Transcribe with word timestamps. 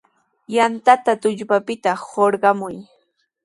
Yantata 0.55 1.11
tullpapita 1.21 1.91
hurqay. 2.05 2.77